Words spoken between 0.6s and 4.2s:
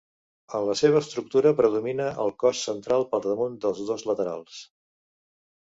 la seva estructura predomina el cos central per damunt dels dos